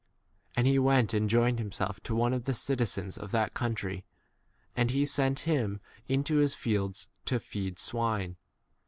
And 0.55 0.65
he 0.65 0.79
went 0.79 1.13
and 1.13 1.29
joined 1.29 1.59
himself 1.59 2.01
to 2.05 2.15
one 2.15 2.33
of 2.33 2.45
the 2.45 2.55
citizens 2.55 3.19
of 3.19 3.29
that 3.33 3.53
coun 3.53 3.75
try, 3.75 4.01
and 4.75 4.89
he 4.89 5.05
sent 5.05 5.41
him 5.41 5.79
into 6.07 6.37
his 6.37 6.53
16 6.53 6.59
fields 6.59 7.07
to 7.25 7.39
feed 7.39 7.77
swine. 7.77 8.37